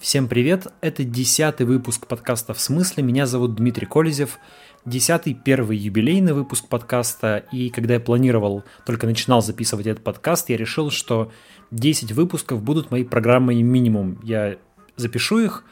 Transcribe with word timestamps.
Всем 0.00 0.28
привет! 0.28 0.66
Это 0.80 1.04
десятый 1.04 1.66
выпуск 1.66 2.06
подкаста 2.06 2.54
«В 2.54 2.60
смысле?». 2.60 3.02
Меня 3.02 3.26
зовут 3.26 3.54
Дмитрий 3.54 3.86
Колезев. 3.86 4.38
Десятый, 4.86 5.34
первый 5.34 5.76
юбилейный 5.76 6.32
выпуск 6.32 6.68
подкаста. 6.68 7.44
И 7.52 7.68
когда 7.68 7.94
я 7.94 8.00
планировал, 8.00 8.64
только 8.86 9.06
начинал 9.06 9.42
записывать 9.42 9.86
этот 9.86 10.02
подкаст, 10.02 10.48
я 10.48 10.56
решил, 10.56 10.90
что 10.90 11.30
10 11.70 12.12
выпусков 12.12 12.62
будут 12.62 12.90
моей 12.90 13.04
программой 13.04 13.60
минимум. 13.60 14.18
Я 14.22 14.56
запишу 14.96 15.40
их, 15.40 15.64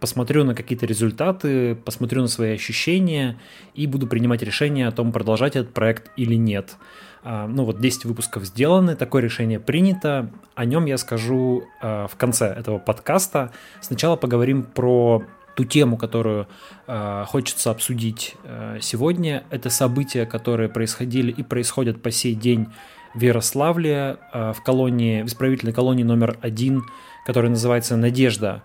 посмотрю 0.00 0.44
на 0.44 0.54
какие-то 0.54 0.86
результаты, 0.86 1.74
посмотрю 1.74 2.22
на 2.22 2.28
свои 2.28 2.54
ощущения 2.54 3.38
и 3.74 3.86
буду 3.86 4.06
принимать 4.06 4.42
решение 4.42 4.88
о 4.88 4.92
том, 4.92 5.12
продолжать 5.12 5.56
этот 5.56 5.72
проект 5.72 6.10
или 6.16 6.34
нет. 6.34 6.76
А, 7.22 7.46
ну 7.46 7.64
вот 7.64 7.80
10 7.80 8.04
выпусков 8.04 8.44
сделаны, 8.44 8.94
такое 8.96 9.22
решение 9.22 9.58
принято. 9.58 10.30
О 10.54 10.64
нем 10.64 10.86
я 10.86 10.98
скажу 10.98 11.64
а, 11.80 12.06
в 12.06 12.16
конце 12.16 12.46
этого 12.46 12.78
подкаста. 12.78 13.52
Сначала 13.80 14.16
поговорим 14.16 14.62
про 14.62 15.24
ту 15.56 15.64
тему, 15.64 15.96
которую 15.96 16.46
э, 16.86 17.24
хочется 17.26 17.70
обсудить 17.70 18.36
э, 18.44 18.78
сегодня. 18.82 19.42
Это 19.50 19.70
события, 19.70 20.26
которые 20.26 20.68
происходили 20.68 21.32
и 21.32 21.42
происходят 21.42 22.02
по 22.02 22.10
сей 22.10 22.34
день 22.34 22.68
в 23.14 23.22
Ярославле, 23.22 24.18
э, 24.34 24.52
в 24.52 24.62
колонии, 24.62 25.22
в 25.22 25.26
исправительной 25.26 25.72
колонии 25.72 26.04
номер 26.04 26.36
один, 26.42 26.84
которая 27.24 27.50
называется 27.50 27.96
«Надежда». 27.96 28.62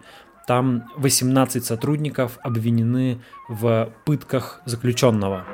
Там 0.52 0.84
18 0.98 1.64
сотрудников 1.64 2.38
обвинены 2.44 3.22
в 3.48 3.94
пытках 4.04 4.62
заключенного. 4.66 5.46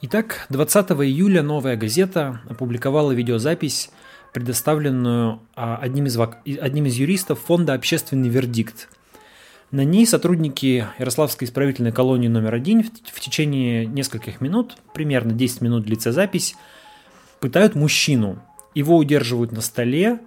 Итак, 0.00 0.46
20 0.48 0.92
июля 0.92 1.42
«Новая 1.42 1.76
газета» 1.76 2.40
опубликовала 2.48 3.12
видеозапись, 3.12 3.90
предоставленную 4.32 5.42
а, 5.54 5.76
одним 5.76 6.06
из, 6.06 6.18
одним 6.18 6.86
из 6.86 6.94
юристов 6.94 7.38
фонда 7.40 7.74
«Общественный 7.74 8.30
вердикт». 8.30 8.88
На 9.70 9.84
ней 9.84 10.06
сотрудники 10.06 10.86
Ярославской 10.98 11.46
исправительной 11.46 11.92
колонии 11.92 12.28
номер 12.28 12.54
один 12.54 12.82
в 12.82 13.20
течение 13.20 13.84
нескольких 13.84 14.40
минут, 14.40 14.78
примерно 14.94 15.34
10 15.34 15.60
минут 15.60 15.84
длится 15.84 16.12
запись, 16.12 16.56
пытают 17.40 17.74
мужчину. 17.74 18.42
Его 18.74 18.96
удерживают 18.96 19.52
на 19.52 19.60
столе, 19.60 20.20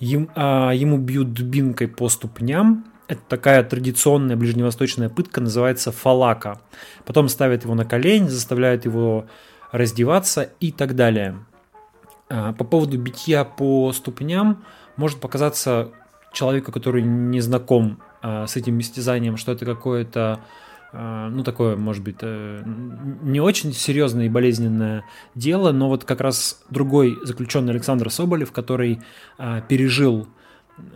ему, 0.00 0.28
а, 0.34 0.72
ему 0.72 0.98
бьют 0.98 1.32
дубинкой 1.32 1.88
по 1.88 2.08
ступням, 2.08 2.84
это 3.08 3.22
такая 3.26 3.64
традиционная 3.64 4.36
ближневосточная 4.36 5.08
пытка, 5.08 5.40
называется 5.40 5.92
фалака. 5.92 6.60
Потом 7.06 7.28
ставят 7.28 7.64
его 7.64 7.74
на 7.74 7.86
колени, 7.86 8.28
заставляют 8.28 8.84
его 8.84 9.26
раздеваться 9.72 10.50
и 10.60 10.72
так 10.72 10.94
далее. 10.94 11.38
А, 12.28 12.52
по 12.52 12.64
поводу 12.64 12.98
битья 12.98 13.44
по 13.44 13.92
ступням 13.92 14.62
может 14.96 15.20
показаться 15.20 15.90
человеку, 16.32 16.70
который 16.70 17.02
не 17.02 17.40
знаком 17.40 17.98
а, 18.20 18.46
с 18.46 18.56
этим 18.56 18.78
истязанием, 18.80 19.38
что 19.38 19.52
это 19.52 19.64
какое-то 19.64 20.40
ну, 20.92 21.42
такое, 21.44 21.76
может 21.76 22.02
быть, 22.02 22.16
э, 22.22 22.62
не 22.64 23.40
очень 23.40 23.72
серьезное 23.72 24.26
и 24.26 24.30
болезненное 24.30 25.04
дело, 25.34 25.72
но 25.72 25.88
вот 25.88 26.04
как 26.04 26.20
раз 26.20 26.64
другой 26.70 27.18
заключенный 27.24 27.72
Александр 27.72 28.10
Соболев, 28.10 28.52
который 28.52 29.00
пережил 29.68 30.28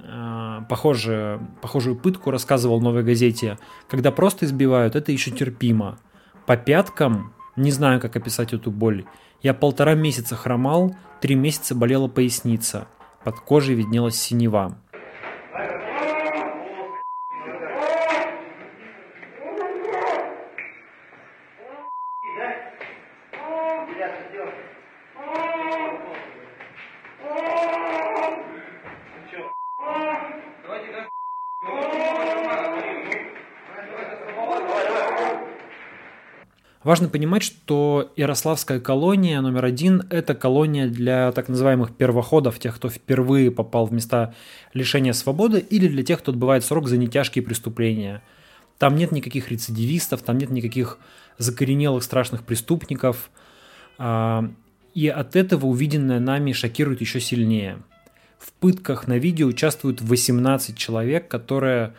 а, 0.04 0.62
похожую, 0.62 1.46
похожую 1.60 1.96
пытку 1.96 2.30
рассказывал 2.30 2.78
в 2.78 2.82
«Новой 2.82 3.02
газете». 3.02 3.58
Когда 3.88 4.10
просто 4.10 4.46
избивают, 4.46 4.96
это 4.96 5.12
еще 5.12 5.30
терпимо. 5.30 5.98
По 6.46 6.56
пяткам, 6.56 7.32
не 7.56 7.70
знаю, 7.70 8.00
как 8.00 8.16
описать 8.16 8.52
эту 8.52 8.70
боль. 8.70 9.04
Я 9.42 9.54
полтора 9.54 9.94
месяца 9.94 10.36
хромал, 10.36 10.94
три 11.20 11.34
месяца 11.34 11.74
болела 11.74 12.08
поясница. 12.08 12.88
Под 13.24 13.40
кожей 13.40 13.74
виднелась 13.74 14.16
синева. 14.16 14.78
Важно 36.84 37.08
понимать, 37.08 37.44
что 37.44 38.12
Ярославская 38.16 38.80
колония 38.80 39.40
номер 39.40 39.64
один– 39.64 40.02
это 40.10 40.34
колония 40.34 40.88
для 40.88 41.30
так 41.30 41.48
называемых 41.48 41.94
первоходов, 41.94 42.58
тех, 42.58 42.74
кто 42.74 42.88
впервые 42.88 43.52
попал 43.52 43.86
в 43.86 43.92
места 43.92 44.34
лишения 44.74 45.12
свободы, 45.12 45.60
или 45.60 45.86
для 45.86 46.02
тех, 46.02 46.18
кто 46.18 46.32
отбывает 46.32 46.64
срок 46.64 46.88
за 46.88 46.96
нетяжкие 46.96 47.44
преступления. 47.44 48.20
Там 48.78 48.96
нет 48.96 49.12
никаких 49.12 49.52
рецидивистов, 49.52 50.22
там 50.22 50.38
нет 50.38 50.50
никаких 50.50 50.98
закоренелых 51.38 52.02
страшных 52.02 52.42
преступников. 52.42 53.30
А, 53.98 54.50
и 54.92 55.06
от 55.06 55.36
этого 55.36 55.66
увиденное 55.66 56.18
нами 56.18 56.50
шокирует 56.50 57.00
еще 57.00 57.20
сильнее. 57.20 57.78
В 58.38 58.52
пытках 58.54 59.06
на 59.06 59.18
видео 59.18 59.46
участвуют 59.46 60.00
18 60.00 60.76
человек, 60.76 61.28
которые 61.28 61.94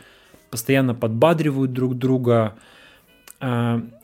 постоянно 0.52 0.94
подбадривают 0.94 1.72
друг 1.72 1.98
друга, 1.98 2.56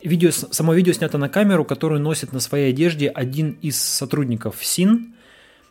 видео, 0.04 0.32
само 0.32 0.74
видео 0.74 0.94
снято 0.94 1.18
на 1.18 1.30
камеру, 1.30 1.64
которую 1.64 2.02
носит 2.02 2.34
на 2.34 2.40
своей 2.40 2.72
одежде 2.72 3.08
один 3.08 3.58
из 3.62 3.82
сотрудников 3.82 4.58
СИН. 4.62 5.14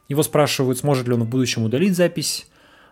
Его 0.09 0.23
спрашивают, 0.23 0.79
сможет 0.79 1.07
ли 1.07 1.15
он 1.15 1.25
в 1.25 1.29
будущем 1.29 1.65
удалить 1.65 1.95
запись. 1.95 2.49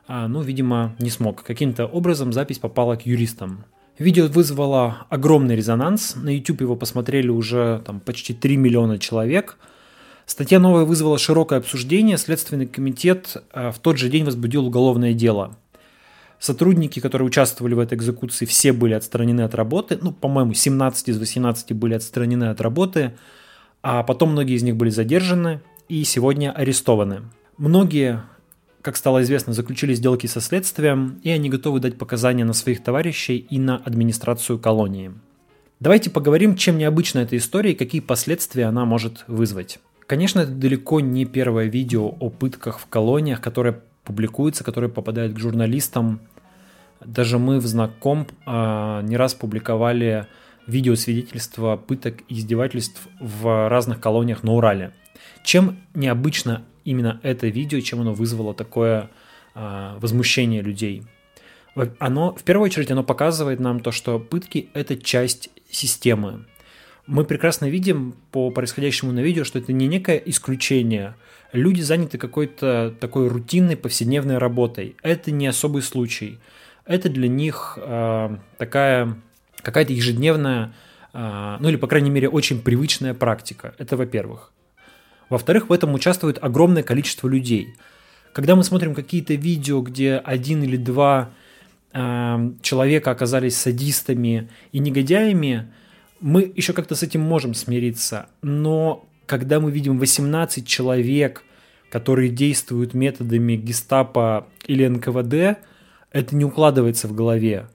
А, 0.06 0.28
ну, 0.28 0.42
видимо, 0.42 0.94
не 0.98 1.10
смог. 1.10 1.42
Каким-то 1.42 1.86
образом 1.86 2.32
запись 2.32 2.58
попала 2.58 2.96
к 2.96 3.06
юристам. 3.06 3.64
Видео 3.98 4.26
вызвало 4.26 5.06
огромный 5.08 5.56
резонанс. 5.56 6.14
На 6.14 6.34
YouTube 6.34 6.60
его 6.60 6.76
посмотрели 6.76 7.28
уже 7.28 7.82
там, 7.86 8.00
почти 8.00 8.34
3 8.34 8.56
миллиона 8.56 8.98
человек. 8.98 9.56
Статья 10.26 10.58
новая 10.58 10.84
вызвала 10.84 11.18
широкое 11.18 11.58
обсуждение. 11.58 12.18
Следственный 12.18 12.66
комитет 12.66 13.42
а, 13.52 13.72
в 13.72 13.78
тот 13.78 13.96
же 13.96 14.10
день 14.10 14.24
возбудил 14.24 14.66
уголовное 14.66 15.14
дело– 15.14 15.56
Сотрудники, 16.38 17.00
которые 17.00 17.26
участвовали 17.26 17.74
в 17.74 17.78
этой 17.78 17.96
экзекуции, 17.96 18.44
все 18.44 18.72
были 18.72 18.94
отстранены 18.94 19.42
от 19.42 19.54
работы. 19.54 19.98
Ну, 20.00 20.12
по-моему, 20.12 20.52
17 20.52 21.08
из 21.08 21.18
18 21.18 21.72
были 21.72 21.94
отстранены 21.94 22.44
от 22.44 22.60
работы, 22.60 23.16
а 23.82 24.02
потом 24.02 24.32
многие 24.32 24.56
из 24.56 24.62
них 24.62 24.76
были 24.76 24.90
задержаны 24.90 25.60
и 25.88 26.04
сегодня 26.04 26.52
арестованы. 26.52 27.22
Многие, 27.56 28.22
как 28.82 28.96
стало 28.96 29.22
известно, 29.22 29.52
заключили 29.52 29.94
сделки 29.94 30.26
со 30.26 30.40
следствием, 30.40 31.20
и 31.22 31.30
они 31.30 31.48
готовы 31.48 31.80
дать 31.80 31.96
показания 31.96 32.44
на 32.44 32.52
своих 32.52 32.82
товарищей 32.82 33.38
и 33.38 33.58
на 33.58 33.76
администрацию 33.76 34.58
колонии. 34.58 35.12
Давайте 35.80 36.10
поговорим, 36.10 36.56
чем 36.56 36.78
необычна 36.78 37.20
эта 37.20 37.36
история 37.36 37.72
и 37.72 37.76
какие 37.76 38.00
последствия 38.00 38.64
она 38.64 38.84
может 38.84 39.24
вызвать. 39.26 39.78
Конечно, 40.06 40.40
это 40.40 40.52
далеко 40.52 41.00
не 41.00 41.24
первое 41.24 41.66
видео 41.66 42.14
о 42.20 42.30
пытках 42.30 42.78
в 42.78 42.86
колониях, 42.86 43.40
которое 43.40 43.80
публикуется, 44.06 44.64
которые 44.64 44.88
попадают 44.88 45.34
к 45.34 45.38
журналистам. 45.38 46.20
Даже 47.04 47.38
мы 47.38 47.58
в 47.58 47.66
Знаком 47.66 48.26
э, 48.46 49.00
не 49.02 49.16
раз 49.16 49.34
публиковали 49.34 50.26
видеосвидетельства 50.66 51.76
пыток 51.76 52.22
и 52.28 52.34
издевательств 52.38 53.06
в 53.20 53.68
разных 53.68 54.00
колониях 54.00 54.42
на 54.42 54.52
Урале. 54.52 54.92
Чем 55.44 55.76
необычно 55.94 56.62
именно 56.84 57.20
это 57.22 57.48
видео, 57.48 57.80
чем 57.80 58.00
оно 58.00 58.14
вызвало 58.14 58.54
такое 58.54 59.10
э, 59.54 59.96
возмущение 60.00 60.62
людей? 60.62 61.02
Оно, 61.98 62.34
в 62.34 62.42
первую 62.42 62.64
очередь, 62.64 62.90
оно 62.90 63.02
показывает 63.04 63.60
нам 63.60 63.80
то, 63.80 63.90
что 63.90 64.18
пытки– 64.18 64.70
это 64.72 64.96
часть 64.96 65.50
системы. 65.70 66.46
Мы 67.06 67.24
прекрасно 67.24 67.66
видим 67.66 68.14
по 68.32 68.50
происходящему 68.50 69.12
на 69.12 69.20
видео, 69.20 69.44
что 69.44 69.58
это 69.58 69.72
не 69.72 69.86
некое 69.86 70.16
исключение– 70.16 71.14
люди 71.52 71.80
заняты 71.80 72.18
какой-то 72.18 72.94
такой 73.00 73.28
рутинной 73.28 73.76
повседневной 73.76 74.38
работой. 74.38 74.96
Это 75.02 75.30
не 75.30 75.46
особый 75.46 75.82
случай. 75.82 76.38
Это 76.84 77.08
для 77.08 77.28
них 77.28 77.78
э, 77.80 78.36
такая 78.58 79.16
какая-то 79.62 79.92
ежедневная, 79.92 80.72
э, 81.12 81.56
ну 81.58 81.68
или, 81.68 81.76
по 81.76 81.88
крайней 81.88 82.10
мере, 82.10 82.28
очень 82.28 82.62
привычная 82.62 83.14
практика. 83.14 83.74
Это 83.78 83.96
во-первых. 83.96 84.52
Во-вторых, 85.28 85.68
в 85.68 85.72
этом 85.72 85.92
участвует 85.94 86.38
огромное 86.40 86.84
количество 86.84 87.26
людей. 87.26 87.74
Когда 88.32 88.54
мы 88.54 88.62
смотрим 88.62 88.94
какие-то 88.94 89.34
видео, 89.34 89.80
где 89.80 90.16
один 90.16 90.62
или 90.62 90.76
два 90.76 91.30
э, 91.92 92.50
человека 92.62 93.10
оказались 93.10 93.56
садистами 93.56 94.48
и 94.70 94.78
негодяями, 94.78 95.72
мы 96.20 96.50
еще 96.54 96.72
как-то 96.72 96.94
с 96.94 97.02
этим 97.02 97.20
можем 97.20 97.54
смириться. 97.54 98.26
Но 98.42 99.06
когда 99.26 99.60
мы 99.60 99.70
видим 99.70 99.98
18 99.98 100.66
человек, 100.66 101.42
которые 101.90 102.30
действуют 102.30 102.94
методами 102.94 103.56
гестапо 103.56 104.46
или 104.66 104.86
НКВД, 104.86 105.58
это 106.12 106.36
не 106.36 106.44
укладывается 106.44 107.08
в 107.08 107.14
голове. 107.14 107.66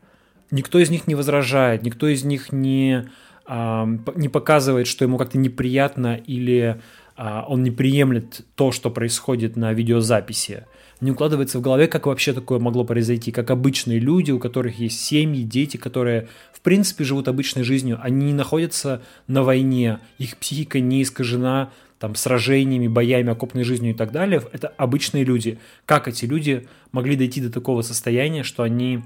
Никто 0.49 0.79
из 0.79 0.89
них 0.89 1.07
не 1.07 1.15
возражает, 1.15 1.83
никто 1.83 2.07
из 2.07 2.23
них 2.23 2.51
не, 2.51 3.09
а, 3.45 3.87
не 4.15 4.27
показывает, 4.27 4.87
что 4.87 5.05
ему 5.05 5.17
как-то 5.17 5.37
неприятно 5.37 6.15
или 6.15 6.81
а, 7.15 7.45
он 7.47 7.63
не 7.63 7.71
приемлет 7.71 8.41
то, 8.55 8.71
что 8.71 8.89
происходит 8.89 9.55
на 9.55 9.73
видеозаписи. 9.73 10.65
Не 10.99 11.11
укладывается 11.11 11.57
в 11.57 11.61
голове, 11.61 11.87
как 11.87 12.05
вообще 12.05 12.33
такое 12.33 12.59
могло 12.59 12.83
произойти, 12.83 13.31
как 13.31 13.49
обычные 13.49 13.99
люди, 13.99 14.31
у 14.31 14.39
которых 14.39 14.77
есть 14.77 14.99
семьи, 14.99 15.43
дети, 15.43 15.77
которые 15.77 16.27
в 16.61 16.63
принципе 16.63 17.03
живут 17.03 17.27
обычной 17.27 17.63
жизнью, 17.63 17.99
они 18.03 18.27
не 18.27 18.33
находятся 18.33 19.01
на 19.25 19.41
войне, 19.41 19.97
их 20.19 20.37
психика 20.37 20.79
не 20.79 21.01
искажена 21.01 21.71
там, 21.97 22.13
сражениями, 22.13 22.87
боями, 22.87 23.31
окопной 23.31 23.63
жизнью 23.63 23.93
и 23.93 23.95
так 23.95 24.11
далее. 24.11 24.43
Это 24.53 24.67
обычные 24.77 25.23
люди. 25.23 25.57
Как 25.87 26.07
эти 26.07 26.25
люди 26.25 26.67
могли 26.91 27.15
дойти 27.15 27.41
до 27.41 27.51
такого 27.51 27.81
состояния, 27.81 28.43
что 28.43 28.61
они 28.61 29.01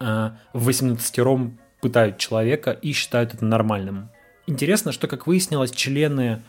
э, 0.00 0.30
в 0.54 0.68
18-ром 0.70 1.58
пытают 1.82 2.16
человека 2.16 2.70
и 2.70 2.92
считают 2.92 3.34
это 3.34 3.44
нормальным? 3.44 4.08
Интересно, 4.46 4.90
что, 4.90 5.06
как 5.06 5.26
выяснилось, 5.26 5.70
члены 5.70 6.42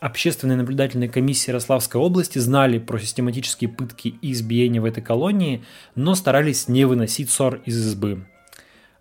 общественной 0.00 0.56
наблюдательной 0.56 1.08
комиссии 1.08 1.50
Ярославской 1.50 2.00
области 2.00 2.40
знали 2.40 2.80
про 2.80 2.98
систематические 2.98 3.70
пытки 3.70 4.18
и 4.20 4.32
избиения 4.32 4.80
в 4.80 4.84
этой 4.84 5.04
колонии, 5.04 5.62
но 5.94 6.16
старались 6.16 6.66
не 6.66 6.84
выносить 6.84 7.30
ссор 7.30 7.60
из 7.64 7.78
избы. 7.86 8.26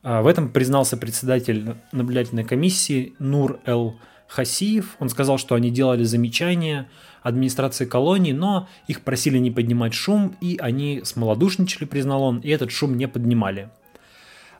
А, 0.06 0.22
в 0.22 0.28
этом 0.28 0.50
признался 0.50 0.98
председатель 0.98 1.76
наблюдательной 1.92 2.44
комиссии 2.44 3.16
Нур 3.18 3.60
Эл 3.66 3.96
Хасиев. 4.28 4.96
Он 5.00 5.10
сказал, 5.10 5.40
что 5.40 5.56
они 5.56 5.72
делали 5.72 6.04
замечания 6.04 6.88
администрации 7.24 7.86
колонии, 7.86 8.32
но 8.32 8.70
их 8.88 9.02
просили 9.02 9.40
не 9.40 9.50
поднимать 9.50 9.96
шум, 9.96 10.36
и 10.42 10.58
они 10.62 11.02
смолодушничали, 11.04 11.86
признал 11.86 12.22
он, 12.22 12.40
и 12.42 12.50
этот 12.50 12.70
шум 12.70 12.96
не 12.98 13.08
поднимали. 13.08 13.72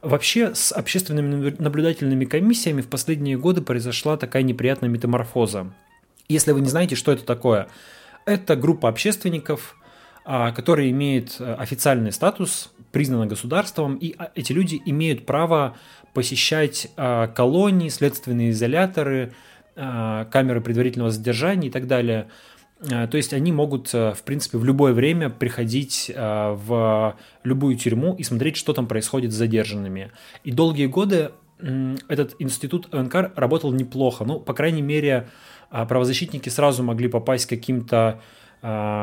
Вообще 0.02 0.56
с 0.56 0.72
общественными 0.72 1.56
наблюдательными 1.60 2.26
комиссиями 2.26 2.82
в 2.82 2.88
последние 2.88 3.38
годы 3.38 3.62
произошла 3.62 4.18
такая 4.18 4.42
неприятная 4.42 4.90
метаморфоза. 4.90 5.72
Если 6.28 6.54
вы 6.54 6.62
не 6.62 6.70
знаете, 6.70 6.96
что 6.96 7.12
это 7.12 7.24
такое, 7.24 7.68
это 8.26 8.56
группа 8.56 8.90
общественников, 8.90 9.76
а, 10.28 10.52
которые 10.54 10.90
имеют 10.90 11.36
э, 11.40 11.54
официальный 11.54 12.12
статус, 12.12 12.74
признана 12.92 13.28
государством, 13.28 13.96
и 13.96 14.16
а, 14.18 14.32
эти 14.34 14.54
люди 14.54 14.82
имеют 14.84 15.28
право 15.28 15.78
посещать 16.16 16.88
а, 16.98 17.28
колонии, 17.28 17.90
следственные 17.90 18.50
изоляторы, 18.50 19.34
камеры 19.76 20.62
предварительного 20.62 21.12
задержания 21.12 21.68
и 21.68 21.72
так 21.72 21.86
далее. 21.86 22.30
То 22.80 23.18
есть 23.18 23.34
они 23.34 23.52
могут, 23.52 23.94
э, 23.94 24.14
в 24.14 24.24
принципе, 24.24 24.58
в 24.58 24.64
любое 24.64 24.94
время 24.94 25.30
приходить 25.30 26.10
в 26.16 27.18
любую 27.44 27.76
тюрьму 27.76 28.16
и 28.16 28.24
смотреть, 28.24 28.56
что 28.56 28.72
там 28.72 28.88
происходит 28.88 29.32
с 29.34 29.36
задержанными. 29.36 30.12
И 30.46 30.52
долгие 30.52 30.88
годы 30.88 31.32
этот 32.08 32.36
институт 32.40 32.88
ОНК 32.94 33.34
работал 33.36 33.74
неплохо. 33.74 34.24
Ну, 34.24 34.40
по 34.40 34.54
крайней 34.54 34.82
мере, 34.82 35.28
правозащитники 35.70 36.48
сразу 36.48 36.84
могли 36.84 37.10
попасть 37.10 37.48
к 37.48 37.50
каким-то 37.50 38.22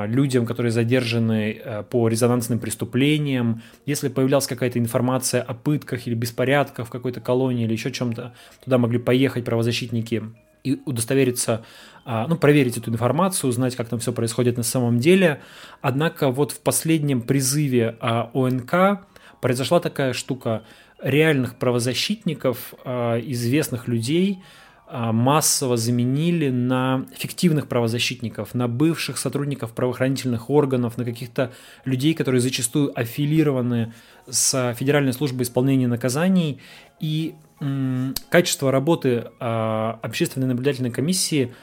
людям, 0.08 0.44
которые 0.44 0.72
задержаны 0.72 1.52
э, 1.52 1.82
по 1.84 2.08
резонансным 2.08 2.58
преступлениям. 2.58 3.62
Если 3.86 4.08
появлялась 4.08 4.46
какая-то 4.46 4.78
информация 4.78 5.42
о 5.42 5.54
пытках 5.54 6.06
или 6.06 6.14
беспорядках 6.14 6.88
в 6.88 6.90
какой-то 6.90 7.20
колонии 7.20 7.64
или 7.64 7.72
еще 7.72 7.92
чем-то, 7.92 8.34
туда 8.64 8.78
могли 8.78 8.98
поехать 8.98 9.44
правозащитники 9.44 10.24
и 10.64 10.80
удостовериться, 10.84 11.64
а, 12.04 12.26
ну, 12.26 12.36
проверить 12.36 12.76
эту 12.76 12.90
информацию, 12.90 13.50
узнать, 13.50 13.76
как 13.76 13.88
там 13.88 13.98
все 13.98 14.12
происходит 14.12 14.56
на 14.56 14.62
самом 14.62 14.98
деле. 14.98 15.40
Однако 15.80 16.30
вот 16.30 16.52
в 16.52 16.60
последнем 16.60 17.20
призыве 17.20 17.96
ОНК 18.00 19.06
произошла 19.40 19.80
такая 19.80 20.12
штука 20.12 20.62
реальных 21.02 21.56
правозащитников, 21.56 22.74
известных 22.84 23.88
людей– 23.88 24.42
массово 24.92 25.78
заменили 25.78 26.50
на 26.50 27.06
фиктивных 27.16 27.66
правозащитников, 27.66 28.54
на 28.54 28.68
бывших 28.68 29.16
сотрудников 29.16 29.72
правоохранительных 29.72 30.50
органов, 30.50 30.98
на 30.98 31.04
каких-то 31.04 31.52
людей, 31.86 32.12
которые 32.12 32.42
зачастую 32.42 32.92
аффилированы 32.98 33.94
с 34.28 34.74
Федеральной 34.74 35.14
службой 35.14 35.44
исполнения 35.44 35.88
наказаний. 35.88 36.60
И 37.00 37.34
м, 37.60 38.14
качество 38.28 38.70
работы 38.70 39.30
а, 39.40 39.98
общественной 40.02 40.46
наблюдательной 40.46 40.90
комиссии 40.90 41.54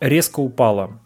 резко 0.00 0.40
упало. 0.40 0.98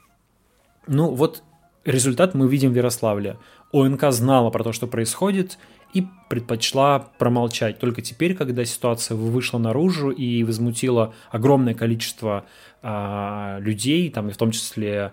Ну 0.86 1.10
вот 1.10 1.42
результат 1.84 2.34
мы 2.34 2.48
видим 2.48 2.70
в 2.70 2.76
Ярославле. 2.76 3.36
ОНК 3.72 4.12
знала 4.12 4.50
про 4.50 4.62
то, 4.62 4.72
что 4.72 4.86
происходит, 4.86 5.58
и 5.94 6.06
предпочла 6.28 6.98
промолчать. 6.98 7.78
Только 7.78 8.02
теперь, 8.02 8.34
когда 8.34 8.64
ситуация 8.64 9.16
вышла 9.16 9.58
наружу 9.58 10.10
и 10.10 10.42
возмутила 10.42 11.14
огромное 11.30 11.74
количество 11.74 12.44
а, 12.82 13.58
людей, 13.60 14.10
там, 14.10 14.28
и 14.28 14.32
в 14.32 14.36
том 14.36 14.50
числе 14.50 15.12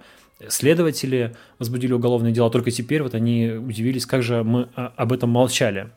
следователи 0.50 1.36
возбудили 1.60 1.94
уголовное 1.94 2.32
дело, 2.32 2.50
только 2.50 2.72
теперь 2.72 3.04
вот 3.04 3.14
они 3.14 3.52
удивились, 3.52 4.08
как 4.08 4.24
же 4.24 4.44
мы 4.44 4.70
а, 4.76 4.92
об 4.98 5.14
этом 5.14 5.30
молчали. 5.30 5.92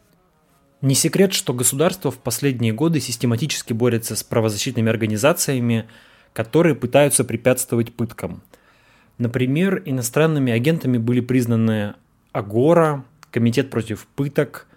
Не 0.83 0.95
секрет, 0.95 1.33
что 1.33 1.55
государство 1.55 2.11
в 2.11 2.19
последние 2.19 2.75
годы 2.75 3.01
систематически 3.01 3.73
борется 3.73 4.17
с 4.17 4.23
правозащитными 4.23 4.91
организациями, 4.91 5.87
которые 6.35 6.75
пытаются 6.75 7.25
препятствовать 7.25 7.95
пыткам. 7.95 8.43
Например, 9.17 9.81
иностранными 9.87 10.53
агентами 10.53 10.99
были 10.99 11.21
признаны 11.21 11.95
Агора, 12.33 13.05
Комитет 13.31 13.71
против 13.71 14.07
пыток, 14.15 14.69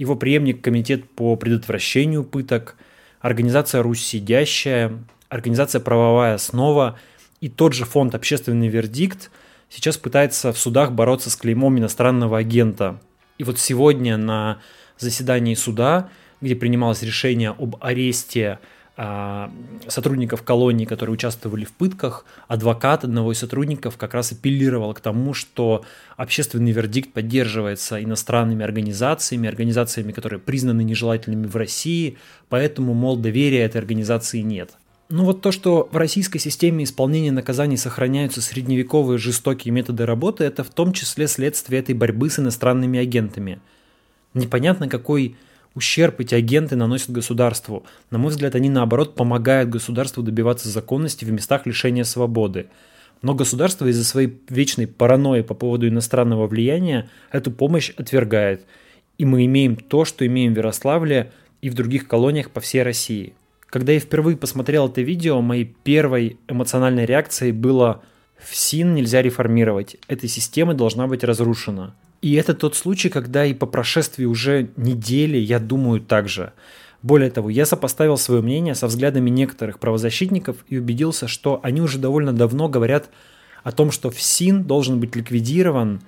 его 0.00 0.16
преемник 0.16 0.62
Комитет 0.62 1.10
по 1.10 1.36
предотвращению 1.36 2.24
пыток, 2.24 2.76
Организация 3.20 3.82
«Русь 3.82 4.02
сидящая», 4.02 5.04
Организация 5.28 5.78
«Правовая 5.78 6.34
основа» 6.36 6.98
и 7.42 7.50
тот 7.50 7.74
же 7.74 7.84
фонд 7.84 8.14
«Общественный 8.14 8.68
вердикт» 8.68 9.30
сейчас 9.68 9.98
пытается 9.98 10.54
в 10.54 10.58
судах 10.58 10.92
бороться 10.92 11.28
с 11.28 11.36
клеймом 11.36 11.78
иностранного 11.78 12.38
агента. 12.38 12.98
И 13.36 13.44
вот 13.44 13.58
сегодня 13.58 14.16
на 14.16 14.62
заседании 14.96 15.54
суда, 15.54 16.08
где 16.40 16.56
принималось 16.56 17.02
решение 17.02 17.50
об 17.50 17.76
аресте 17.82 18.58
сотрудников 19.88 20.42
колонии, 20.42 20.84
которые 20.84 21.14
участвовали 21.14 21.64
в 21.64 21.72
пытках, 21.72 22.26
адвокат 22.48 23.04
одного 23.04 23.32
из 23.32 23.38
сотрудников 23.38 23.96
как 23.96 24.12
раз 24.14 24.32
апеллировал 24.32 24.92
к 24.92 25.00
тому, 25.00 25.32
что 25.32 25.84
общественный 26.16 26.72
вердикт 26.72 27.12
поддерживается 27.12 28.02
иностранными 28.02 28.62
организациями, 28.62 29.48
организациями, 29.48 30.12
которые 30.12 30.38
признаны 30.38 30.82
нежелательными 30.82 31.46
в 31.46 31.56
России, 31.56 32.18
поэтому, 32.48 32.92
мол, 32.92 33.16
доверия 33.16 33.62
этой 33.62 33.78
организации 33.78 34.40
нет. 34.40 34.72
Ну 35.08 35.24
вот 35.24 35.40
то, 35.40 35.50
что 35.50 35.88
в 35.90 35.96
российской 35.96 36.38
системе 36.38 36.84
исполнения 36.84 37.32
наказаний 37.32 37.76
сохраняются 37.76 38.40
средневековые 38.40 39.18
жестокие 39.18 39.72
методы 39.72 40.06
работы, 40.06 40.44
это 40.44 40.62
в 40.62 40.70
том 40.70 40.92
числе 40.92 41.26
следствие 41.26 41.80
этой 41.80 41.96
борьбы 41.96 42.30
с 42.30 42.38
иностранными 42.38 43.00
агентами. 43.00 43.60
Непонятно, 44.34 44.88
какой 44.88 45.36
ущерб 45.74 46.20
эти 46.20 46.34
агенты 46.34 46.76
наносят 46.76 47.10
государству. 47.10 47.84
На 48.10 48.18
мой 48.18 48.30
взгляд, 48.30 48.54
они 48.54 48.68
наоборот 48.68 49.14
помогают 49.14 49.70
государству 49.70 50.22
добиваться 50.22 50.68
законности 50.68 51.24
в 51.24 51.32
местах 51.32 51.66
лишения 51.66 52.04
свободы. 52.04 52.66
Но 53.22 53.34
государство 53.34 53.86
из-за 53.86 54.04
своей 54.04 54.40
вечной 54.48 54.86
паранойи 54.86 55.42
по 55.42 55.54
поводу 55.54 55.86
иностранного 55.86 56.46
влияния 56.46 57.10
эту 57.30 57.50
помощь 57.50 57.90
отвергает. 57.96 58.64
И 59.18 59.24
мы 59.24 59.44
имеем 59.44 59.76
то, 59.76 60.04
что 60.04 60.26
имеем 60.26 60.54
в 60.54 60.56
Ярославле 60.56 61.30
и 61.60 61.68
в 61.68 61.74
других 61.74 62.08
колониях 62.08 62.50
по 62.50 62.60
всей 62.60 62.82
России. 62.82 63.34
Когда 63.66 63.92
я 63.92 64.00
впервые 64.00 64.36
посмотрел 64.36 64.88
это 64.88 65.02
видео, 65.02 65.40
моей 65.40 65.64
первой 65.64 66.38
эмоциональной 66.48 67.04
реакцией 67.04 67.52
было 67.52 68.02
«ФСИН 68.38 68.94
нельзя 68.94 69.22
реформировать, 69.22 69.96
эта 70.08 70.26
система 70.26 70.74
должна 70.74 71.06
быть 71.06 71.22
разрушена». 71.22 71.94
И 72.22 72.34
это 72.34 72.54
тот 72.54 72.76
случай, 72.76 73.08
когда 73.08 73.46
и 73.46 73.54
по 73.54 73.66
прошествии 73.66 74.24
уже 74.24 74.70
недели 74.76 75.38
я 75.38 75.58
думаю 75.58 76.00
так 76.00 76.28
же. 76.28 76.52
Более 77.02 77.30
того, 77.30 77.48
я 77.48 77.64
сопоставил 77.64 78.18
свое 78.18 78.42
мнение 78.42 78.74
со 78.74 78.86
взглядами 78.86 79.30
некоторых 79.30 79.78
правозащитников 79.78 80.58
и 80.68 80.78
убедился, 80.78 81.28
что 81.28 81.60
они 81.62 81.80
уже 81.80 81.98
довольно 81.98 82.34
давно 82.34 82.68
говорят 82.68 83.08
о 83.62 83.72
том, 83.72 83.90
что 83.90 84.10
ФСИН 84.10 84.64
должен 84.64 85.00
быть 85.00 85.16
ликвидирован 85.16 86.02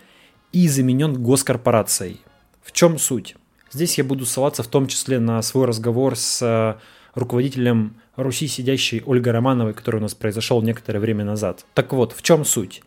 и 0.52 0.68
заменен 0.68 1.14
госкорпорацией. 1.14 2.20
В 2.62 2.72
чем 2.72 2.98
суть? 2.98 3.36
Здесь 3.70 3.96
я 3.96 4.04
буду 4.04 4.26
ссылаться 4.26 4.62
в 4.62 4.66
том 4.66 4.86
числе 4.86 5.18
на 5.18 5.40
свой 5.40 5.66
разговор 5.66 6.14
с 6.14 6.42
э, 6.42 6.78
руководителем 7.14 7.94
Руси 8.16 8.46
сидящей 8.46 9.02
Ольгой 9.06 9.32
Романовой, 9.32 9.72
который 9.72 9.96
у 9.96 10.02
нас 10.02 10.14
произошел 10.14 10.60
некоторое 10.60 10.98
время 10.98 11.24
назад. 11.24 11.64
Так 11.72 11.94
вот, 11.94 12.12
в 12.12 12.20
чем 12.20 12.44
суть? 12.44 12.82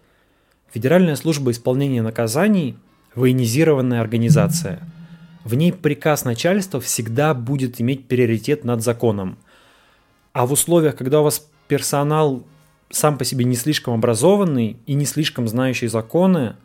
Федеральная 0.72 1.16
служба 1.16 1.50
исполнения 1.50 2.04
наказаний 2.04 2.78
военизированная 3.16 4.02
организация. 4.02 4.80
В 5.44 5.56
ней 5.56 5.72
приказ 5.72 6.26
начальства 6.26 6.82
всегда 6.82 7.34
будет 7.34 7.80
иметь 7.80 8.08
приоритет 8.08 8.64
над 8.64 8.84
законом. 8.84 9.38
А 10.34 10.46
в 10.46 10.52
условиях, 10.52 10.96
когда 10.96 11.22
у 11.22 11.24
вас 11.24 11.48
персонал 11.68 12.44
сам 12.90 13.18
по 13.18 13.26
себе 13.26 13.46
не 13.46 13.56
слишком 13.56 13.94
образованный 13.94 14.78
и 14.86 14.94
не 14.94 15.06
слишком 15.06 15.48
знающий 15.48 15.88
законы, 15.88 16.56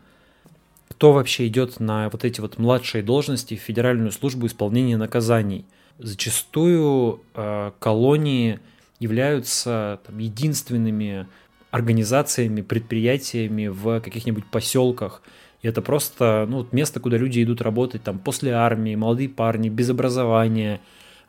кто 0.89 1.13
вообще 1.13 1.47
идет 1.47 1.81
на 1.81 2.11
вот 2.11 2.25
эти 2.25 2.41
вот 2.41 2.59
младшие 2.59 3.03
должности 3.03 3.57
в 3.57 3.61
Федеральную 3.61 4.13
службу 4.13 4.47
исполнения 4.47 4.97
наказаний? 4.97 5.65
Зачастую 5.99 7.21
э, 7.35 7.73
колонии 7.79 8.61
являются 8.99 10.01
там, 10.07 10.19
единственными 10.19 11.27
организациями, 11.71 12.63
предприятиями 12.63 13.69
в 13.69 14.01
каких-нибудь 14.01 14.45
поселках. 14.47 15.23
И 15.63 15.69
это 15.69 15.83
просто 15.83 16.47
ну, 16.49 16.67
место, 16.73 17.01
куда 17.01 17.17
люди 17.17 17.43
идут 17.43 17.61
работать 17.61 18.03
там 18.03 18.19
после 18.19 18.53
армии, 18.53 18.95
молодые 18.95 19.29
парни, 19.29 19.69
без 19.69 19.91
образования, 19.91 20.81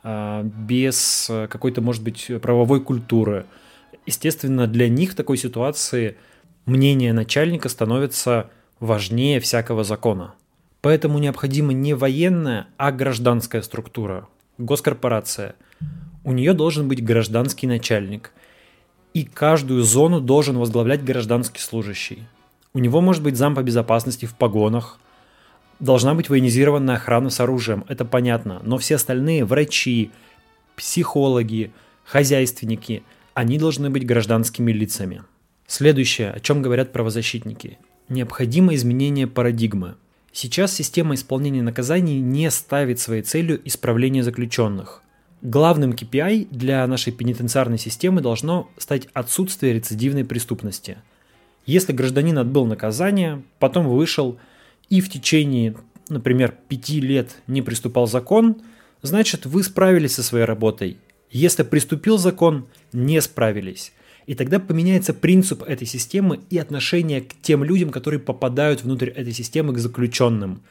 а, 0.02 0.42
без 0.42 1.30
какой-то, 1.48 1.80
может 1.80 2.02
быть, 2.02 2.30
правовой 2.40 2.80
культуры. 2.80 3.44
Естественно, 4.06 4.66
для 4.66 4.88
них 4.88 5.12
в 5.12 5.14
такой 5.14 5.36
ситуации 5.36 6.16
мнение 6.66 7.12
начальника 7.12 7.68
становится 7.68 8.50
важнее 8.80 9.38
всякого 9.40 9.84
закона. 9.84 10.34
Поэтому 10.80 11.18
необходима 11.18 11.72
не 11.72 11.94
военная, 11.94 12.66
а 12.76 12.90
гражданская 12.90 13.62
структура, 13.62 14.26
госкорпорация. 14.58 15.54
У 16.24 16.32
нее 16.32 16.52
должен 16.54 16.88
быть 16.88 17.04
гражданский 17.04 17.68
начальник. 17.68 18.32
И 19.14 19.24
каждую 19.24 19.82
зону 19.84 20.20
должен 20.20 20.58
возглавлять 20.58 21.04
гражданский 21.04 21.60
служащий. 21.60 22.24
У 22.74 22.78
него 22.78 23.00
может 23.00 23.22
быть 23.22 23.36
зам 23.36 23.54
по 23.54 23.62
безопасности 23.62 24.26
в 24.26 24.34
погонах. 24.34 24.98
Должна 25.78 26.14
быть 26.14 26.28
военизированная 26.30 26.96
охрана 26.96 27.28
с 27.28 27.40
оружием, 27.40 27.84
это 27.88 28.04
понятно. 28.04 28.60
Но 28.64 28.78
все 28.78 28.94
остальные 28.94 29.44
врачи, 29.44 30.10
психологи, 30.76 31.72
хозяйственники, 32.04 33.02
они 33.34 33.58
должны 33.58 33.90
быть 33.90 34.06
гражданскими 34.06 34.72
лицами. 34.72 35.22
Следующее, 35.66 36.30
о 36.30 36.40
чем 36.40 36.62
говорят 36.62 36.92
правозащитники. 36.92 37.78
Необходимо 38.08 38.74
изменение 38.74 39.26
парадигмы. 39.26 39.96
Сейчас 40.32 40.72
система 40.74 41.14
исполнения 41.14 41.62
наказаний 41.62 42.20
не 42.20 42.50
ставит 42.50 43.00
своей 43.00 43.22
целью 43.22 43.60
исправление 43.66 44.22
заключенных. 44.22 45.02
Главным 45.42 45.90
KPI 45.90 46.48
для 46.50 46.86
нашей 46.86 47.12
пенитенциарной 47.12 47.78
системы 47.78 48.20
должно 48.20 48.70
стать 48.78 49.08
отсутствие 49.12 49.74
рецидивной 49.74 50.24
преступности. 50.24 50.98
Если 51.66 51.92
гражданин 51.92 52.38
отбыл 52.38 52.66
наказание, 52.66 53.42
потом 53.58 53.88
вышел 53.88 54.38
и 54.88 55.00
в 55.00 55.08
течение, 55.08 55.76
например, 56.08 56.54
пяти 56.68 57.00
лет 57.00 57.30
не 57.46 57.62
приступал 57.62 58.06
закон, 58.06 58.62
значит 59.00 59.46
вы 59.46 59.62
справились 59.62 60.14
со 60.14 60.22
своей 60.22 60.44
работой. 60.44 60.98
Если 61.30 61.62
приступил 61.62 62.18
закон, 62.18 62.66
не 62.92 63.20
справились. 63.22 63.92
И 64.26 64.34
тогда 64.34 64.60
поменяется 64.60 65.14
принцип 65.14 65.62
этой 65.62 65.86
системы 65.86 66.40
и 66.50 66.58
отношение 66.58 67.22
к 67.22 67.34
тем 67.40 67.64
людям, 67.64 67.90
которые 67.90 68.20
попадают 68.20 68.82
внутрь 68.82 69.08
этой 69.08 69.32
системы, 69.32 69.72
к 69.72 69.78
заключенным. 69.78 70.62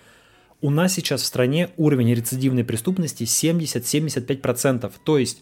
У 0.62 0.70
нас 0.70 0.94
сейчас 0.94 1.22
в 1.22 1.26
стране 1.26 1.70
уровень 1.76 2.14
рецидивной 2.14 2.64
преступности 2.64 3.24
70-75%, 3.24 4.92
то 5.04 5.18
есть 5.18 5.42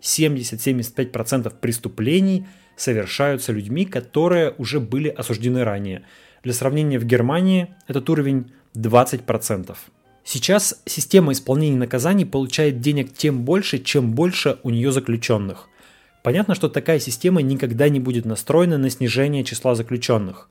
70-75% 0.00 1.52
преступлений 1.60 2.46
совершаются 2.76 3.52
людьми, 3.52 3.84
которые 3.84 4.54
уже 4.58 4.80
были 4.80 5.08
осуждены 5.08 5.64
ранее. 5.64 6.02
Для 6.42 6.52
сравнения, 6.52 6.98
в 6.98 7.04
Германии 7.04 7.74
этот 7.86 8.08
уровень 8.10 8.52
20%. 8.74 9.76
Сейчас 10.24 10.80
система 10.84 11.32
исполнения 11.32 11.78
наказаний 11.78 12.24
получает 12.24 12.80
денег 12.80 13.12
тем 13.14 13.44
больше, 13.44 13.78
чем 13.78 14.12
больше 14.12 14.58
у 14.62 14.70
нее 14.70 14.92
заключенных– 14.92 15.68
Понятно, 16.22 16.54
что 16.54 16.68
такая 16.68 16.98
система 16.98 17.42
никогда 17.42 17.88
не 17.88 18.00
будет 18.00 18.24
настроена 18.24 18.76
на 18.76 18.90
снижение 18.90 19.44
числа 19.44 19.74
заключенных. 19.74 20.50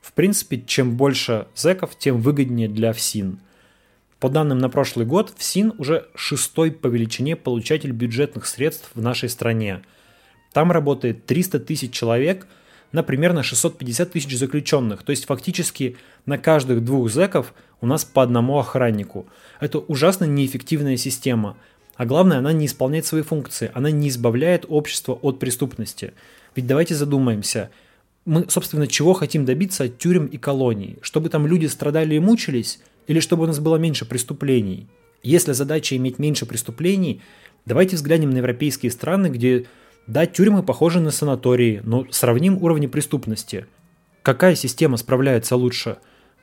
В 0.00 0.12
принципе, 0.12 0.62
чем 0.64 0.96
больше 0.96 1.48
зэков, 1.56 1.98
тем 1.98 2.20
выгоднее 2.20 2.68
для 2.68 2.92
ФСИН. 2.92 3.40
По 4.20 4.28
данным 4.28 4.58
на 4.58 4.68
прошлый 4.68 5.06
год, 5.06 5.32
ФСИН 5.36 5.74
уже 5.78 6.08
шестой 6.16 6.72
по 6.72 6.88
величине 6.88 7.36
получатель 7.36 7.92
бюджетных 7.92 8.46
средств 8.46 8.90
в 8.94 9.00
нашей 9.00 9.28
стране. 9.28 9.82
Там 10.52 10.72
работает 10.72 11.24
300 11.26 11.60
тысяч 11.60 11.92
человек 11.92 12.46
на 12.90 13.04
примерно 13.04 13.44
650 13.44 14.10
тысяч 14.10 14.36
заключенных. 14.36 15.04
То 15.04 15.10
есть 15.10 15.26
фактически 15.26 15.96
на 16.26 16.36
каждых 16.36 16.84
двух 16.84 17.10
зэков 17.10 17.54
у 17.80 17.86
нас 17.86 18.04
по 18.04 18.22
одному 18.22 18.58
охраннику. 18.58 19.26
Это 19.60 19.78
ужасно 19.78 20.24
неэффективная 20.24 20.96
система. 20.96 21.56
А 21.94 22.04
главное, 22.04 22.38
она 22.38 22.52
не 22.52 22.66
исполняет 22.66 23.06
свои 23.06 23.22
функции, 23.22 23.70
она 23.74 23.90
не 23.90 24.08
избавляет 24.08 24.64
общество 24.68 25.12
от 25.14 25.38
преступности. 25.38 26.12
Ведь 26.56 26.66
давайте 26.66 26.94
задумаемся, 26.94 27.70
мы, 28.24 28.46
собственно, 28.48 28.86
чего 28.86 29.14
хотим 29.14 29.44
добиться 29.44 29.84
от 29.84 29.98
тюрем 29.98 30.26
и 30.26 30.38
колоний? 30.38 30.98
Чтобы 31.02 31.28
там 31.28 31.46
люди 31.46 31.66
страдали 31.66 32.14
и 32.14 32.20
мучились? 32.20 32.80
Или 33.08 33.18
чтобы 33.18 33.42
у 33.42 33.46
нас 33.46 33.58
было 33.58 33.76
меньше 33.76 34.04
преступлений? 34.04 34.86
Если 35.24 35.50
задача 35.52 35.96
иметь 35.96 36.20
меньше 36.20 36.46
преступлений, 36.46 37.20
давайте 37.66 37.96
взглянем 37.96 38.30
на 38.30 38.36
европейские 38.36 38.92
страны, 38.92 39.26
где, 39.26 39.66
да, 40.06 40.26
тюрьмы 40.26 40.62
похожи 40.62 41.00
на 41.00 41.10
санатории, 41.10 41.80
но 41.82 42.06
сравним 42.10 42.62
уровни 42.62 42.86
преступности. 42.86 43.66
Какая 44.22 44.54
система 44.54 44.96
справляется 44.96 45.56
лучше? 45.56 45.96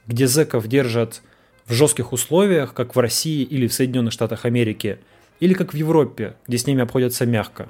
Где 0.08 0.28
зэков 0.28 0.68
держат 0.68 1.22
в 1.66 1.74
жестких 1.74 2.12
условиях, 2.12 2.74
как 2.74 2.94
в 2.94 3.00
России 3.00 3.44
или 3.44 3.68
в 3.68 3.74
Соединенных 3.74 4.12
Штатах 4.12 4.44
Америки– 4.44 5.00
или 5.40 5.54
как 5.54 5.74
в 5.74 5.78
Европе, 5.78 6.36
где 6.48 6.58
с 6.58 6.68
ними 6.68 6.82
обходятся 6.82 7.26
мягко. 7.26 7.70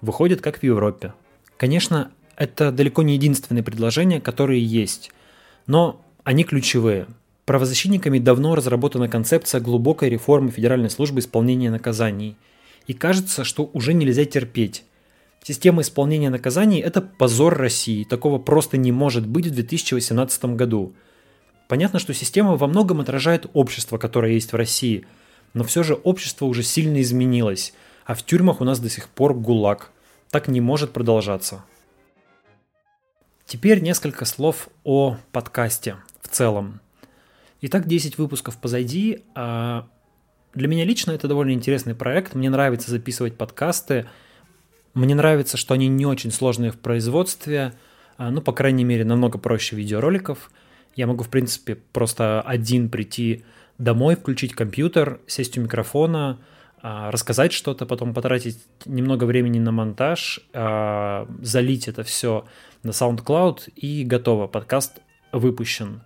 Выходит, 0.00 0.40
как 0.40 0.58
в 0.58 0.62
Европе. 0.62 1.12
Конечно, 1.56 2.10
это 2.36 2.72
далеко 2.72 3.02
не 3.02 3.14
единственные 3.14 3.62
предложения, 3.62 4.20
которые 4.20 4.64
есть, 4.64 5.10
но 5.66 6.04
они 6.24 6.44
ключевые. 6.44 7.06
Правозащитниками 7.50 8.20
давно 8.20 8.54
разработана 8.54 9.08
концепция 9.08 9.60
глубокой 9.60 10.08
реформы 10.08 10.52
Федеральной 10.52 10.88
службы 10.88 11.18
исполнения 11.18 11.68
наказаний. 11.68 12.36
И 12.86 12.92
кажется, 12.94 13.42
что 13.42 13.68
уже 13.72 13.92
нельзя 13.92 14.24
терпеть. 14.24 14.84
Система 15.42 15.82
исполнения 15.82 16.30
наказаний– 16.30 16.78
это 16.80 17.02
позор 17.02 17.58
России. 17.58 18.04
Такого 18.04 18.38
просто 18.38 18.76
не 18.76 18.92
может 18.92 19.26
быть 19.26 19.48
в 19.48 19.50
2018 19.50 20.44
году. 20.54 20.92
Понятно, 21.66 21.98
что 21.98 22.14
система 22.14 22.54
во 22.54 22.68
многом 22.68 23.00
отражает 23.00 23.46
общество, 23.52 23.98
которое 23.98 24.34
есть 24.34 24.52
в 24.52 24.56
России– 24.56 25.04
но 25.52 25.64
все 25.64 25.82
же 25.82 25.94
общество 25.94 26.46
уже 26.46 26.62
сильно 26.62 27.00
изменилось, 27.00 27.74
а 28.04 28.14
в 28.14 28.22
тюрьмах 28.22 28.60
у 28.60 28.64
нас 28.64 28.78
до 28.78 28.88
сих 28.88 29.08
пор 29.08 29.34
гулаг. 29.34 29.90
Так 30.30 30.46
не 30.46 30.60
может 30.60 30.92
продолжаться. 30.92 31.64
Теперь 33.46 33.82
несколько 33.82 34.26
слов 34.26 34.68
о 34.84 35.16
подкасте 35.32 35.96
в 36.22 36.28
целом. 36.28 36.80
Итак, 37.62 37.86
10 37.86 38.16
выпусков 38.16 38.56
позади. 38.56 39.22
А, 39.34 39.86
для 40.54 40.66
меня 40.66 40.84
лично 40.84 41.12
это 41.12 41.28
довольно 41.28 41.52
интересный 41.52 41.94
проект. 41.94 42.34
Мне 42.34 42.48
нравится 42.48 42.90
записывать 42.90 43.36
подкасты. 43.36 44.06
Мне 44.94 45.14
нравится, 45.14 45.58
что 45.58 45.74
они 45.74 45.88
не 45.88 46.06
очень 46.06 46.30
сложные 46.30 46.70
в 46.70 46.78
производстве. 46.78 47.74
А, 48.16 48.30
ну, 48.30 48.40
по 48.40 48.52
крайней 48.52 48.84
мере, 48.84 49.04
намного 49.04 49.36
проще 49.36 49.76
видеороликов. 49.76 50.50
Я 50.96 51.06
могу, 51.06 51.22
в 51.22 51.28
принципе, 51.28 51.74
просто 51.74 52.40
один 52.40 52.88
прийти 52.88 53.44
домой, 53.76 54.16
включить 54.16 54.54
компьютер, 54.54 55.20
сесть 55.26 55.58
у 55.58 55.60
микрофона, 55.60 56.38
а, 56.80 57.10
рассказать 57.10 57.52
что-то, 57.52 57.84
потом 57.84 58.14
потратить 58.14 58.58
немного 58.86 59.24
времени 59.24 59.58
на 59.58 59.70
монтаж, 59.70 60.40
залить 61.42 61.88
это 61.88 62.04
все 62.04 62.46
на 62.82 62.90
SoundCloud 62.90 63.70
и 63.76 64.02
готово, 64.04 64.46
подкаст 64.46 65.00
выпущен. 65.30 66.00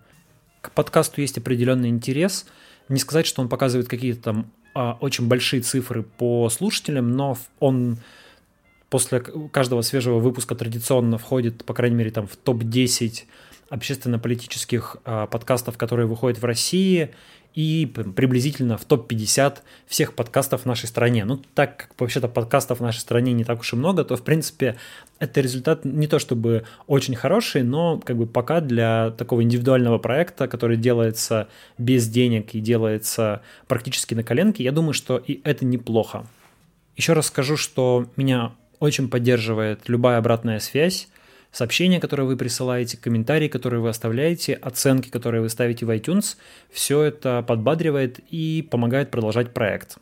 К 0.65 0.71
подкасту 0.71 1.21
есть 1.21 1.37
определенный 1.37 1.89
интерес. 1.89 2.47
Не 2.89 2.97
сказать, 2.97 3.27
что 3.27 3.43
он 3.43 3.49
показывает 3.49 3.87
какие-то 3.87 4.21
там 4.21 4.51
а, 4.73 4.97
очень 4.99 5.27
большие 5.27 5.61
цифры 5.61 6.01
по 6.01 6.49
слушателям, 6.49 7.11
но 7.11 7.37
он 7.59 7.99
после 8.89 9.19
каждого 9.19 9.81
свежего 9.81 10.19
выпуска 10.19 10.55
традиционно 10.55 11.17
входит, 11.17 11.63
по 11.65 11.73
крайней 11.73 11.95
мере, 11.95 12.11
там 12.11 12.27
в 12.27 12.35
топ-10 12.35 13.23
общественно-политических 13.69 14.97
подкастов, 15.03 15.77
которые 15.77 16.07
выходят 16.07 16.39
в 16.39 16.45
России– 16.45 17.11
и 17.55 17.85
приблизительно 17.85 18.77
в 18.77 18.83
топ-50 18.83 19.59
всех 19.87 20.13
подкастов 20.13 20.63
в 20.63 20.65
нашей 20.65 20.87
стране. 20.87 21.23
Ну, 21.23 21.41
так 21.55 21.77
как 21.77 21.89
вообще-то 21.97 22.27
подкастов 22.27 22.79
в 22.79 22.83
нашей 22.83 22.99
стране 22.99 23.31
не 23.31 23.45
так 23.45 23.61
уж 23.61 23.73
и 23.73 23.75
много, 23.77 24.03
то, 24.03 24.17
в 24.17 24.23
принципе, 24.23 24.75
это 25.19 25.39
результат 25.39 25.85
не 25.85 26.07
то 26.07 26.19
чтобы 26.19 26.65
очень 26.85 27.15
хороший, 27.15 27.63
но 27.63 27.97
как 27.97 28.17
бы 28.17 28.27
пока 28.27 28.59
для 28.59 29.11
такого 29.11 29.41
индивидуального 29.41 29.97
проекта, 29.97 30.49
который 30.49 30.75
делается 30.75 31.47
без 31.77 32.09
денег 32.09 32.53
и 32.53 32.59
делается 32.59 33.41
практически 33.67 34.13
на 34.13 34.23
коленке, 34.23 34.63
я 34.63 34.73
думаю, 34.73 34.93
что 34.93 35.17
и 35.17 35.39
это 35.45 35.63
неплохо. 35.63 36.27
Еще 36.97 37.13
раз 37.13 37.27
скажу, 37.27 37.55
что 37.55 38.07
меня 38.17 38.51
очень 38.79 39.09
поддерживает 39.09 39.87
любая 39.87 40.17
обратная 40.17 40.59
связь, 40.59 41.07
сообщения, 41.51 41.99
которые 41.99 42.27
вы 42.27 42.35
присылаете, 42.35 42.97
комментарии, 42.97 43.47
которые 43.47 43.79
вы 43.79 43.89
оставляете, 43.89 44.53
оценки, 44.53 45.09
которые 45.09 45.41
вы 45.41 45.49
ставите 45.49 45.85
в 45.85 45.89
iTunes, 45.89 46.35
все 46.69 47.01
это 47.03 47.43
подбадривает 47.47 48.19
и 48.29 48.67
помогает 48.69 49.09
продолжать 49.09 49.53
проект. 49.53 49.97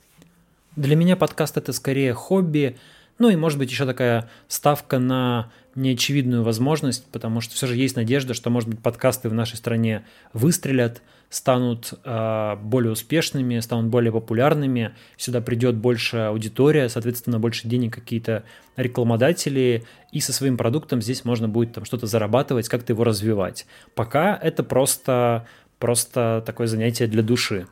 Для 0.75 0.95
меня 0.95 1.15
подкаст 1.15 1.57
это 1.57 1.71
скорее 1.71 2.13
хобби, 2.13 2.77
Ну 3.19 3.29
и 3.29 3.35
может 3.35 3.59
быть 3.59 3.69
еще 3.69 3.85
такая 3.85 4.29
ставка 4.47 4.99
на 4.99 5.51
неочевидную 5.75 6.43
возможность, 6.43 7.05
потому 7.11 7.41
что 7.41 7.55
все 7.55 7.67
же 7.67 7.75
есть 7.75 7.95
надежда, 7.95 8.33
что, 8.33 8.49
может 8.49 8.69
быть, 8.69 8.79
подкасты 8.79 9.29
в 9.29 9.33
нашей 9.33 9.55
стране 9.55 10.05
выстрелят, 10.33 11.01
станут 11.29 11.93
э, 12.03 12.55
более 12.61 12.91
успешными, 12.91 13.59
станут 13.59 13.87
более 13.87 14.11
популярными, 14.11 14.93
сюда 15.17 15.41
придет 15.41 15.75
больше 15.75 16.17
аудитория, 16.17 16.89
соответственно, 16.89 17.39
больше 17.39 17.67
денег 17.67 17.95
какие-то 17.95 18.43
рекламодатели, 18.75 19.83
и 20.11 20.19
со 20.19 20.31
своим 20.31 20.57
продуктом 20.57 21.01
здесь 21.01 21.25
можно 21.25 21.47
будет 21.47 21.73
там 21.73 21.85
что-то 21.85 22.05
зарабатывать, 22.05 22.69
как-то 22.69 22.93
его 22.93 23.03
развивать. 23.03 23.65
Пока 23.95 24.35
это 24.35 24.63
просто, 24.63 25.47
просто 25.79 26.43
такое 26.45 26.67
занятие 26.67 27.07
для 27.07 27.23
души. 27.23 27.67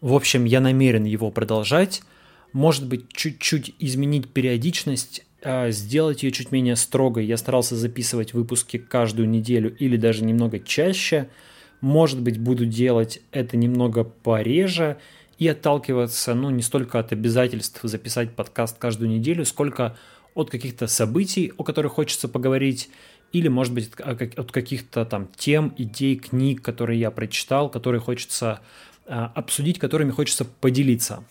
В 0.00 0.14
общем, 0.14 0.44
я 0.44 0.60
намерен 0.60 1.04
его 1.04 1.32
продолжать, 1.32 2.02
может 2.52 2.86
быть, 2.86 3.12
чуть-чуть 3.12 3.74
изменить 3.78 4.28
периодичность, 4.28 5.24
а, 5.42 5.70
сделать 5.70 6.22
ее 6.22 6.32
чуть 6.32 6.52
менее 6.52 6.76
строгой. 6.76 7.26
Я 7.26 7.36
старался 7.36 7.76
записывать 7.76 8.34
выпуски 8.34 8.78
каждую 8.78 9.28
неделю 9.28 9.74
или 9.76 9.96
даже 9.96 10.24
немного 10.24 10.60
чаще. 10.60 11.28
Может 11.80 12.20
быть, 12.20 12.38
буду 12.38 12.66
делать 12.66 13.20
это 13.32 13.56
немного 13.56 14.04
пореже 14.04 14.98
и 15.38 15.48
отталкиваться, 15.48 16.34
ну, 16.34 16.50
не 16.50 16.62
столько 16.62 17.00
от 17.00 17.12
обязательств 17.12 17.80
записать 17.82 18.36
подкаст 18.36 18.78
каждую 18.78 19.10
неделю, 19.10 19.44
сколько 19.44 19.96
от 20.34 20.50
каких-то 20.50 20.86
событий, 20.86 21.52
о 21.56 21.64
которых 21.64 21.92
хочется 21.92 22.28
поговорить, 22.28 22.90
или, 23.32 23.48
может 23.48 23.72
быть, 23.74 23.90
от 23.98 24.52
каких-то 24.52 25.04
там 25.04 25.28
тем, 25.36 25.74
идей, 25.78 26.16
книг, 26.16 26.62
которые 26.62 27.00
я 27.00 27.10
прочитал, 27.10 27.70
которые 27.70 28.00
хочется 28.00 28.60
а, 29.06 29.32
обсудить, 29.34 29.78
которыми 29.78 30.10
хочется 30.10 30.44
поделиться. 30.44 31.24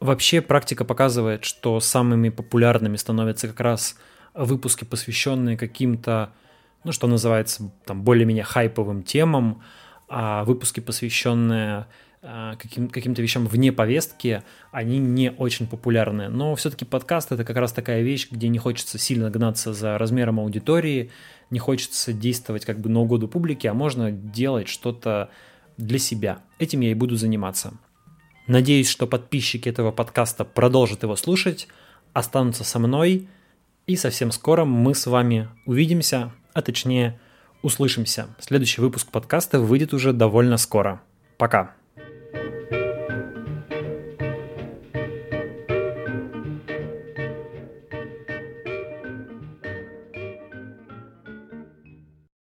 Вообще 0.00 0.40
практика 0.40 0.84
показывает, 0.84 1.44
что 1.44 1.80
самыми 1.80 2.28
популярными 2.28 2.96
становятся 2.96 3.48
как 3.48 3.60
раз 3.60 3.96
выпуски, 4.34 4.84
посвященные 4.84 5.56
каким-то, 5.56 6.32
ну, 6.84 6.92
что 6.92 7.06
называется, 7.06 7.72
там, 7.84 8.02
более-менее 8.02 8.44
хайповым 8.44 9.02
темам, 9.02 9.62
а 10.08 10.44
выпуски, 10.44 10.80
посвященные 10.80 11.86
а, 12.28 12.56
каким, 12.56 12.88
каким-то 12.88 13.22
вещам 13.22 13.46
вне 13.46 13.72
повестки, 13.72 14.42
они 14.72 14.98
не 14.98 15.30
очень 15.30 15.68
популярны. 15.68 16.28
Но 16.28 16.56
все-таки 16.56 16.84
подкаст 16.84 17.30
это 17.30 17.44
как 17.44 17.56
раз 17.56 17.72
такая 17.72 18.02
вещь, 18.02 18.28
где 18.30 18.48
не 18.48 18.58
хочется 18.58 18.98
сильно 18.98 19.30
гнаться 19.30 19.72
за 19.72 19.96
размером 19.96 20.40
аудитории, 20.40 21.12
не 21.50 21.60
хочется 21.60 22.12
действовать 22.12 22.64
как 22.64 22.80
бы 22.80 22.88
на 22.88 23.00
угоду 23.00 23.28
публике, 23.28 23.70
а 23.70 23.74
можно 23.74 24.10
делать 24.10 24.66
что-то 24.66 25.30
для 25.76 26.00
себя. 26.00 26.40
Этим 26.58 26.80
я 26.80 26.90
и 26.90 26.94
буду 26.94 27.14
заниматься. 27.14 27.74
Надеюсь, 28.46 28.88
что 28.88 29.06
подписчики 29.06 29.68
этого 29.68 29.90
подкаста 29.90 30.44
продолжат 30.44 31.02
его 31.02 31.16
слушать, 31.16 31.68
останутся 32.12 32.64
со 32.64 32.78
мной, 32.78 33.28
и 33.86 33.96
совсем 33.96 34.32
скоро 34.32 34.64
мы 34.64 34.94
с 34.94 35.06
вами 35.06 35.48
увидимся, 35.64 36.32
а 36.52 36.62
точнее 36.62 37.20
услышимся. 37.62 38.28
Следующий 38.40 38.80
выпуск 38.80 39.10
подкаста 39.10 39.60
выйдет 39.60 39.92
уже 39.92 40.12
довольно 40.12 40.56
скоро. 40.56 41.00
Пока. 41.38 41.75